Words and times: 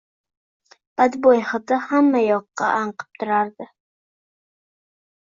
Badbo‘y 1.01 1.43
hidi 1.51 1.79
hammayoqda 1.85 2.73
anqib 2.81 3.23
turadi. 3.23 3.73